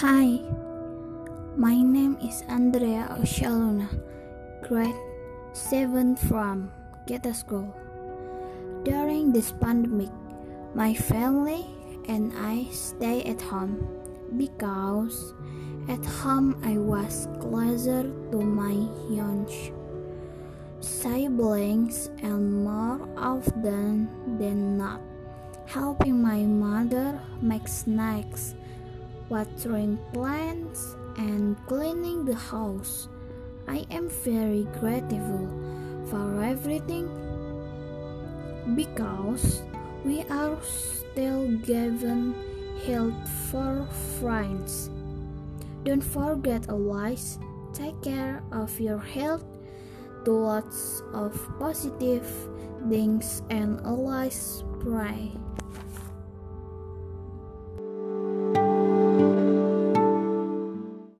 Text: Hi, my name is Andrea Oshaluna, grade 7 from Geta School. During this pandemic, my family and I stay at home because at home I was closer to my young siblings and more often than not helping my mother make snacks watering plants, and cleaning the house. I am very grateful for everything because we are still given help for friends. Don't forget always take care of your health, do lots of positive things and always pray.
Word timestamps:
Hi, 0.00 0.40
my 1.60 1.76
name 1.76 2.16
is 2.24 2.40
Andrea 2.48 3.04
Oshaluna, 3.20 3.84
grade 4.64 4.96
7 5.52 6.16
from 6.16 6.72
Geta 7.04 7.34
School. 7.34 7.68
During 8.82 9.30
this 9.30 9.52
pandemic, 9.52 10.08
my 10.72 10.94
family 10.94 11.68
and 12.08 12.32
I 12.32 12.64
stay 12.72 13.28
at 13.28 13.44
home 13.44 13.76
because 14.40 15.34
at 15.92 16.00
home 16.24 16.56
I 16.64 16.80
was 16.80 17.28
closer 17.36 18.08
to 18.32 18.40
my 18.40 18.80
young 19.12 19.44
siblings 20.80 22.08
and 22.24 22.64
more 22.64 23.04
often 23.20 24.08
than 24.40 24.78
not 24.78 25.02
helping 25.68 26.22
my 26.22 26.40
mother 26.48 27.20
make 27.42 27.68
snacks 27.68 28.56
watering 29.30 29.98
plants, 30.12 30.96
and 31.16 31.56
cleaning 31.66 32.24
the 32.24 32.34
house. 32.34 33.08
I 33.68 33.86
am 33.90 34.08
very 34.08 34.66
grateful 34.78 35.48
for 36.10 36.42
everything 36.42 37.06
because 38.74 39.62
we 40.04 40.22
are 40.28 40.58
still 40.62 41.46
given 41.58 42.34
help 42.84 43.14
for 43.50 43.86
friends. 44.18 44.90
Don't 45.84 46.02
forget 46.02 46.68
always 46.68 47.38
take 47.72 48.00
care 48.02 48.42
of 48.52 48.80
your 48.80 48.98
health, 48.98 49.44
do 50.24 50.32
lots 50.32 51.02
of 51.14 51.32
positive 51.58 52.26
things 52.88 53.42
and 53.50 53.80
always 53.86 54.64
pray. 54.80 55.30